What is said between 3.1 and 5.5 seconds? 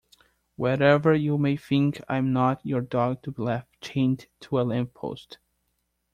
to be left chained to a lamppost.